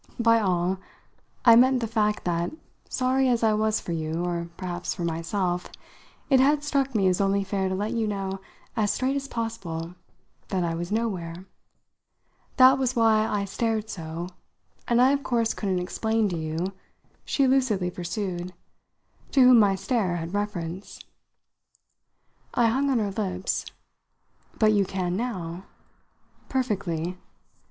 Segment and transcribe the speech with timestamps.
[0.19, 0.79] By 'all'
[1.45, 2.49] I meant the fact that,
[2.89, 5.67] sorry as I was for you or perhaps for myself
[6.27, 8.39] it had struck me as only fair to let you know
[8.75, 9.93] as straight as possible
[10.47, 11.45] that I was nowhere.
[12.57, 14.29] That was why I stared so,
[14.87, 16.73] and I of course couldn't explain to you,"
[17.23, 18.53] she lucidly pursued,
[19.33, 20.99] "to whom my stare had reference."
[22.55, 23.67] I hung on her lips.
[24.57, 25.65] "But you can now?"
[26.49, 27.19] "Perfectly.